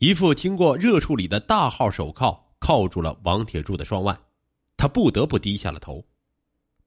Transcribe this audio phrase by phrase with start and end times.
[0.00, 4.18] 一副经过热处理的大号手铐铐住了王铁柱的双腕，
[4.74, 6.02] 他不得不低下了头。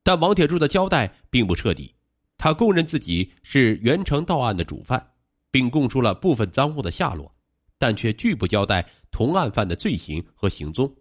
[0.02, 1.94] 但王铁柱的交代并不彻底，
[2.40, 5.12] 他供认自己是袁成盗案的主犯，
[5.52, 7.32] 并供出了部分赃物的下落，
[7.78, 10.92] 但却拒不交代同案犯的罪行和行踪，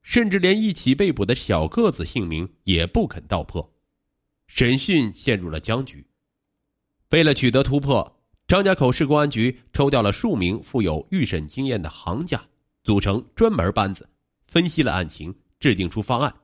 [0.00, 3.74] 甚至连一起被捕的小个子姓名也不肯道破。
[4.46, 6.08] 审讯陷入了僵局。
[7.10, 8.14] 为了取得突破。
[8.48, 12.42] 张家口市公安局抽调了数名富有预审经验的行家，
[12.82, 14.08] 组成专门班子，
[14.46, 16.34] 分析了案情，制定出方案，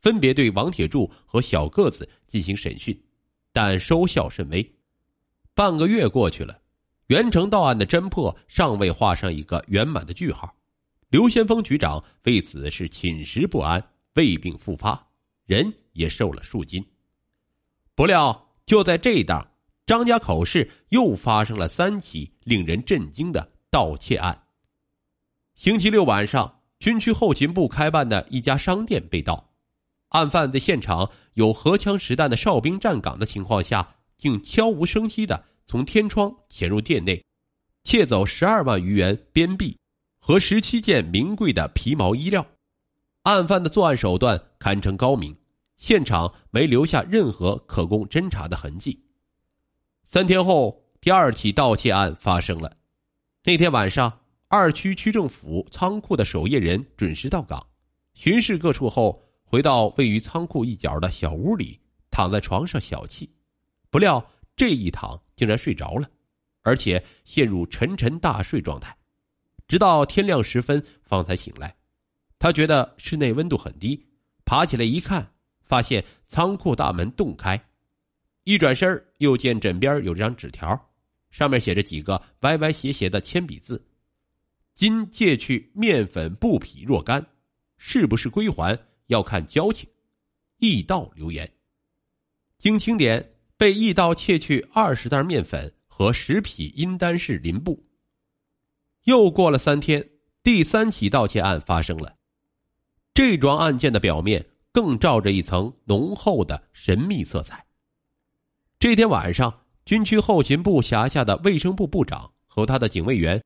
[0.00, 2.98] 分别对王铁柱和小个子进行审讯，
[3.52, 4.74] 但收效甚微。
[5.54, 6.58] 半个月过去了，
[7.08, 10.56] 袁成盗案的侦破尚未画上一个圆满的句号。
[11.10, 15.06] 刘先锋局长为此是寝食不安，胃病复发，
[15.44, 16.82] 人也瘦了数斤。
[17.94, 19.46] 不料就在这当。
[19.90, 24.44] 张家口市又发生了三起令人震惊的盗窃案。
[25.56, 29.50] 星期六晚上，军区后勤部开办的一家商店被盗，
[30.10, 37.24] 案犯在现场有荷枪实弹的哨兵站岗的情况下，竟悄无声息的从天窗潜入店内，
[37.82, 39.76] 窃走十二万余元边币
[40.20, 42.46] 和十七件名贵的皮毛衣料。
[43.24, 45.36] 案犯的作案手段堪称高明，
[45.78, 48.96] 现场没留下任何可供侦查的痕迹。
[50.12, 52.76] 三天后，第二起盗窃案发生了。
[53.44, 54.12] 那天晚上，
[54.48, 57.64] 二区区政府仓库的守夜人准时到岗，
[58.14, 61.78] 巡视各处后，回到位于仓库一角的小屋里，
[62.10, 63.28] 躺在床上小憩。
[63.88, 64.20] 不料
[64.56, 66.10] 这一躺竟然睡着了，
[66.62, 68.92] 而且陷入沉沉大睡状态，
[69.68, 71.72] 直到天亮时分方才醒来。
[72.36, 74.04] 他觉得室内温度很低，
[74.44, 75.32] 爬起来一看，
[75.62, 77.62] 发现仓库大门洞开。
[78.50, 80.76] 一转身又见枕边有张纸条，
[81.30, 83.80] 上面写着几个歪歪斜斜的铅笔字
[84.74, 87.24] ：“今借去面粉布匹若干，
[87.78, 88.76] 是不是归还
[89.06, 89.88] 要看交情。”
[90.58, 91.48] 易道留言。
[92.58, 97.80] 经清点，被易道窃去二十袋面粉和十匹阴丹士林布。
[99.04, 100.04] 又过了三天，
[100.42, 102.16] 第三起盗窃案发生了。
[103.14, 107.64] 这桩案件的表面更罩着一层浓厚的神秘色彩。
[108.80, 109.52] 这天晚上，
[109.84, 113.38] 军区后勤部辖下的卫生部部长和他的警卫员，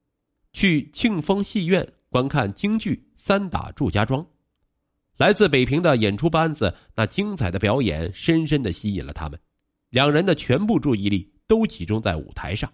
[0.52, 4.22] 去庆丰戏院观看京剧《三打祝家庄》。
[5.16, 9.36] 来自北平的演出班子那精彩的表演，深深的吸引了他们。
[9.90, 12.72] 两人的全部注意力都集中在舞台上。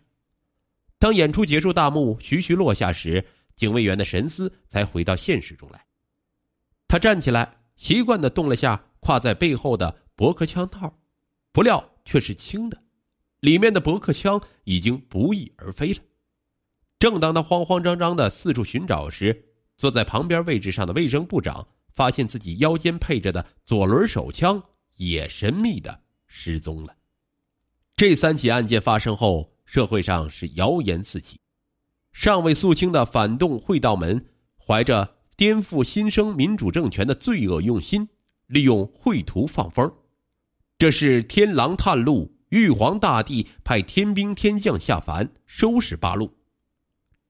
[0.98, 5.82] 当演出结束，大幕徐徐落下时，警卫员的神思才回到现实中来。
[6.86, 10.94] 他站起来，习惯的动了下挎在背后的驳壳枪套，
[11.52, 11.86] 不料。
[12.02, 12.82] 却是轻的，
[13.38, 16.00] 里面的驳壳枪已经不翼而飞了。
[16.98, 19.44] 正当他慌慌张张的四处寻找时，
[19.76, 24.60] 坐在旁边位置上的卫生部长发现自己腰间配着的左轮手枪
[24.96, 26.96] 也神秘的失踪了。
[27.94, 31.38] 这三起案件发生后，社会上是谣言四起，
[32.10, 38.08] 尚未肃清的反动会道门怀着颠覆新生民主政权的罪恶用心，
[38.46, 39.88] 利用绘图放风。
[40.80, 46.34] 这是天狼探路，玉皇大帝派天兵天将下凡收拾八路。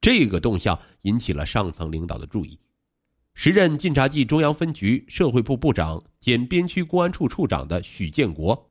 [0.00, 2.56] 这个动向引起了上层领导的注意。
[3.34, 8.70] 时任晋察冀中央分局社会部部长兼边区公安处处长的许建国，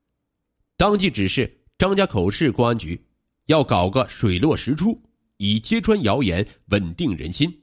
[0.78, 3.06] 当即指示张家口市公安局
[3.48, 4.98] 要搞个水落石出，
[5.36, 7.54] 以揭穿谣言，稳定人心。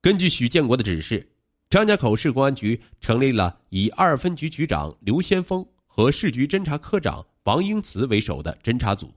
[0.00, 1.34] 根据许建国的指示，
[1.68, 5.62] 张家口市公安局成立了以二分局局长刘先锋。
[5.96, 9.14] 和市局侦查科长王英慈为首的侦查组，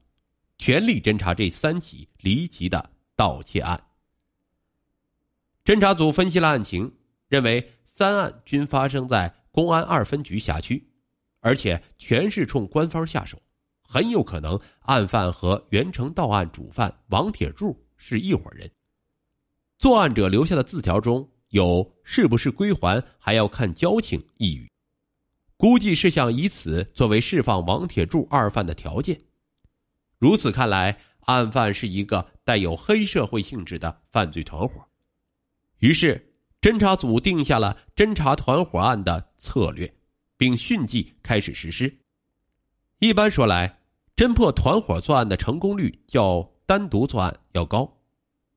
[0.59, 3.83] 全力侦查这三起离奇的盗窃案。
[5.65, 6.95] 侦查组分析了案情，
[7.29, 10.87] 认为三案均发生在公安二分局辖区，
[11.39, 13.41] 而且全是冲官方下手，
[13.81, 18.69] 很有可能案犯和原成盗案主犯王铁柱是一伙人。
[19.79, 24.69] 作案者留下的字条中有“是不是归还还要看交情”一语。
[25.57, 29.19] 估计是想以此作为释放王铁柱二犯的条件。
[30.19, 34.87] 如此看来，案犯是一个带有黑社会性质的犯罪团伙。
[35.79, 36.31] 于是，
[36.61, 39.91] 侦查组定下了侦查团伙案的策略，
[40.37, 41.91] 并迅即开始实施。
[42.99, 43.79] 一般说来，
[44.15, 47.91] 侦破团伙作案的成功率较单独作案要高，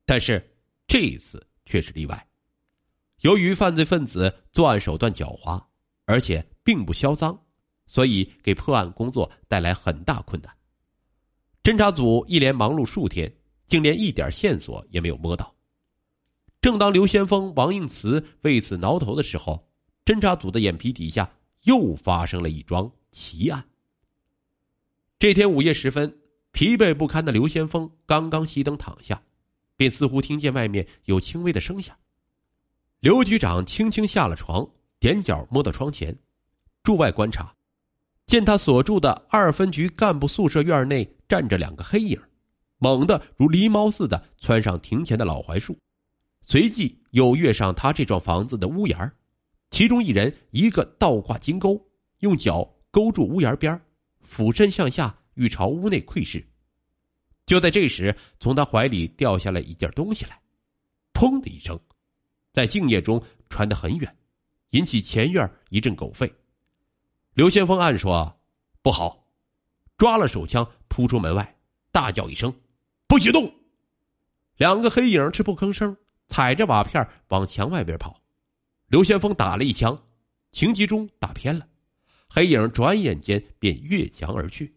[0.05, 0.55] 但是
[0.85, 2.27] 这一次却是例外。
[3.21, 5.63] 由于犯罪分子作案手段狡猾，
[6.05, 6.45] 而且。
[6.63, 7.37] 并不嚣张，
[7.85, 10.53] 所以给破案工作带来很大困难。
[11.63, 13.31] 侦查组一连忙碌数天，
[13.67, 15.55] 竟连一点线索也没有摸到。
[16.59, 19.67] 正当刘先锋、王应慈为此挠头的时候，
[20.05, 21.31] 侦查组的眼皮底下
[21.63, 23.63] 又发生了一桩奇案。
[25.17, 26.19] 这天午夜时分，
[26.51, 29.21] 疲惫不堪的刘先锋刚刚熄灯躺下，
[29.75, 31.95] 便似乎听见外面有轻微的声响。
[32.99, 34.67] 刘局长轻轻下了床，
[34.99, 36.15] 踮脚摸到窗前，
[36.83, 37.55] 驻外观察，
[38.25, 42.19] 见他所住的二分局干部宿舍院内站着两个黑影，
[42.79, 45.77] 猛地如狸猫似的窜上庭前的老槐树。
[46.41, 49.11] 随即又跃上他这幢房子的屋檐
[49.69, 51.79] 其中一人一个倒挂金钩，
[52.19, 53.79] 用脚勾住屋檐边
[54.21, 56.43] 俯身向下欲朝屋内窥视。
[57.45, 60.41] 就在这时，从他怀里掉下来一件东西来，
[61.13, 61.79] 砰的一声，
[62.53, 64.15] 在静夜中传得很远，
[64.71, 66.31] 引起前院一阵狗吠。
[67.33, 68.39] 刘先锋暗说
[68.81, 69.27] ：“不好！”
[69.97, 71.55] 抓了手枪扑出门外，
[71.91, 72.53] 大叫一声
[73.07, 73.51] ：“不许动！”
[74.57, 75.95] 两个黑影却不吭声。
[76.27, 78.21] 踩着瓦片往墙外边跑，
[78.87, 80.01] 刘先锋打了一枪，
[80.53, 81.67] 情急中打偏了，
[82.29, 84.73] 黑影转眼间便越墙而去。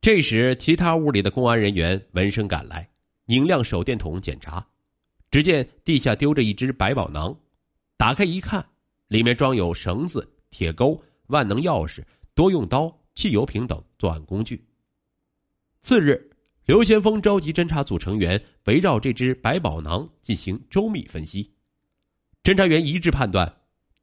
[0.00, 2.90] 这时，其他屋里的公安人员闻声赶来，
[3.26, 4.66] 拧亮手电筒检查，
[5.30, 7.32] 只见地下丢着一只百宝囊，
[7.96, 8.68] 打开一看，
[9.06, 11.00] 里面装有绳子、铁钩、
[11.30, 12.04] 万能钥匙、
[12.34, 14.64] 多用刀、汽油瓶等作案工具。
[15.82, 16.26] 次日。
[16.66, 21.52] 刘先锋召集侦查组成员，围绕这只百宝囊进行周密分析。
[22.44, 23.52] 侦查员一致判断，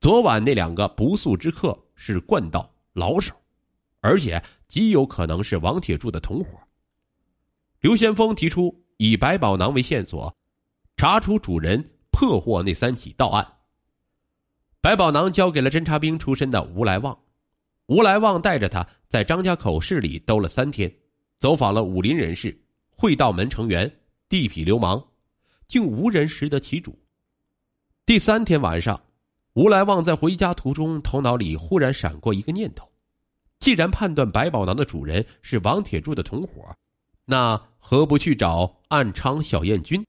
[0.02, 3.34] 昨晚那两个不速之客是惯盗老手，
[4.02, 6.60] 而且极有可能是王铁柱的同伙。
[7.80, 10.36] 刘先锋提出以百宝囊为线索，
[10.98, 13.57] 查出主人，破获那三起盗案。
[14.82, 17.18] 百宝囊交给了侦察兵出身的吴来旺，
[17.88, 20.92] 吴来旺带着他在张家口市里兜了三天。
[21.40, 22.60] 走访了武林人士、
[22.90, 23.88] 会道门成员、
[24.28, 25.00] 地痞流氓，
[25.68, 26.98] 竟无人识得其主。
[28.08, 29.00] 第三天晚上，
[29.54, 32.90] 吴来旺在回家途中，头脑里忽然闪过一个念头：
[33.60, 36.76] 既然判断百宝囊的主人是王铁柱的同伙，
[37.24, 40.04] 那何不去找暗娼小燕君？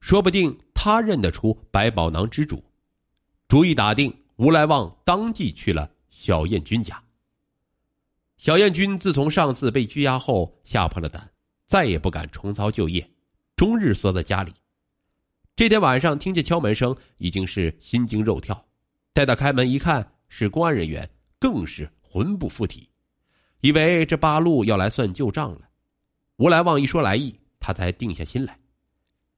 [0.00, 2.60] 说不定他认得出百宝囊之主。
[3.48, 7.00] 主意打定，吴来旺当即去了小燕君家。
[8.38, 11.30] 小燕军自从上次被拘押后，吓破了胆，
[11.64, 13.08] 再也不敢重操旧业，
[13.54, 14.52] 终日缩在家里。
[15.54, 18.62] 这天晚上听见敲门声，已经是心惊肉跳。
[19.12, 21.08] 待他开门一看，是公安人员，
[21.38, 22.88] 更是魂不附体，
[23.60, 25.60] 以为这八路要来算旧账了。
[26.36, 28.58] 吴来旺一说来意，他才定下心来。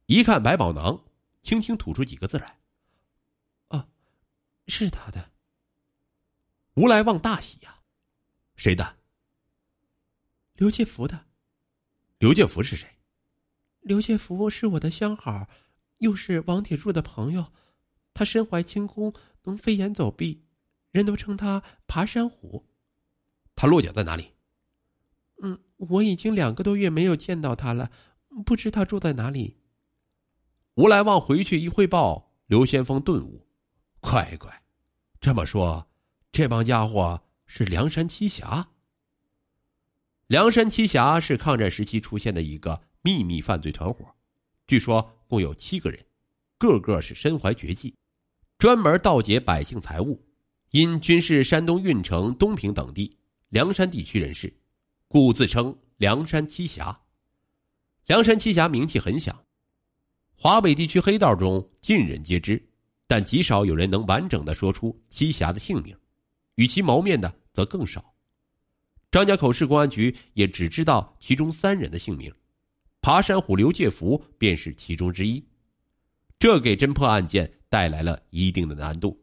[0.06, 0.98] 一看百宝囊，
[1.42, 2.57] 轻轻吐出几个字来：“，
[4.68, 5.32] 是他的。”
[6.76, 7.80] 吴来旺大喜呀。
[8.54, 8.96] 谁的？
[10.54, 11.26] 刘介福的。
[12.18, 12.88] 刘介福是谁？
[13.80, 15.48] 刘介福是我的相好，
[15.98, 17.52] 又是王铁柱的朋友。
[18.12, 20.44] 他身怀轻功，能飞檐走壁，
[20.90, 22.68] 人都称他爬山虎。
[23.54, 24.34] 他落脚在哪里？
[25.42, 27.90] 嗯，我已经两个多月没有见到他了，
[28.44, 29.56] 不知他住在哪里。
[30.74, 33.47] 吴来旺回去一汇报，刘先锋顿悟：
[34.10, 34.62] 乖乖，
[35.20, 35.86] 这么说，
[36.32, 37.22] 这帮家伙。
[37.50, 38.68] 是梁山七侠。
[40.26, 44.14] 梁山七侠是抗战时期出现的一个秘密犯罪团伙，
[44.66, 46.04] 据说共有七个人，
[46.58, 47.94] 个个是身怀绝技，
[48.58, 50.26] 专门盗劫百姓财物。
[50.70, 53.18] 因均是山东运城、东平等地
[53.48, 54.54] 梁山地区人士，
[55.06, 57.02] 故自称梁山七侠。
[58.06, 59.44] 梁山七侠名气很响，
[60.34, 62.70] 华北地区黑道中尽人皆知，
[63.08, 65.96] 但极少有人能完整的说出七侠的姓名。
[66.54, 68.12] 与其谋面的则更少，
[69.12, 72.34] 张家口市公安局也只知道其中三人的姓名，
[73.00, 75.40] 爬山虎刘介福便是其中之一，
[76.36, 79.16] 这给侦破案件带来了一定的难度。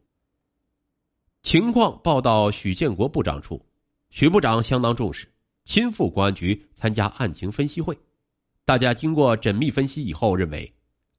[1.42, 3.64] 情况报到许建国部长处，
[4.08, 5.30] 许部长相当重视，
[5.64, 7.96] 亲赴公安局参加案情分析会，
[8.64, 10.74] 大家经过缜密分析以后认为，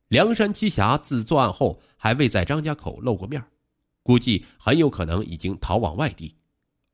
[0.08, 3.44] 梁山七侠自作案后还未在张家口露过面
[4.04, 6.38] 估计很有可能已经逃往外地，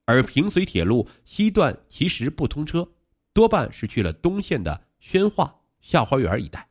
[0.06, 2.90] 而平绥铁路西段其实不通车，
[3.34, 6.68] 多半是去了东线的宣化下花园一带。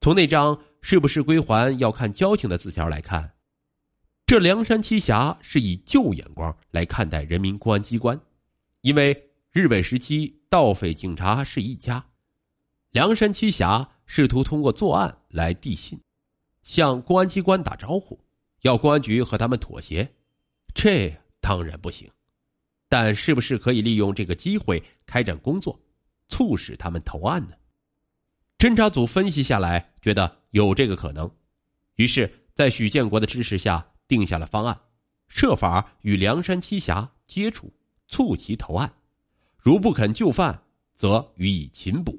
[0.00, 3.32] 从那张是不是归还要看交情的字条来看，
[4.26, 8.20] 这梁山七侠是以旧眼光来看待人民公安机关，
[8.82, 12.04] 因为日本时期盗匪警察是一家，
[12.90, 15.98] 梁山七侠试图通过作案来递信，
[16.62, 18.18] 向公安机关打招呼。
[18.62, 20.10] 要公安局和他们妥协，
[20.74, 22.10] 这当然不行。
[22.88, 25.78] 但是不是可以利用这个机会开展工作，
[26.28, 27.54] 促使他们投案呢？
[28.56, 31.30] 侦查组分析下来，觉得有这个可能。
[31.96, 34.80] 于是，在许建国的支持下，定下了方案，
[35.28, 37.70] 设法与梁山七侠接触，
[38.08, 38.90] 促其投案。
[39.58, 40.62] 如不肯就范，
[40.94, 42.18] 则予以擒捕。